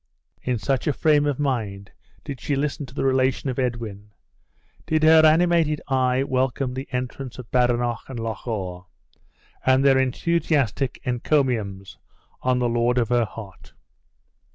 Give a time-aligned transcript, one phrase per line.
[0.41, 1.91] In such a frame of mind
[2.23, 4.11] did she listen to the relation of Edwin;
[4.87, 8.85] did her animated eye welcome the entrance of Badenoch and Loch awe,
[9.63, 11.99] and their enthusiastic encomiums
[12.41, 13.73] on the lord of her heart.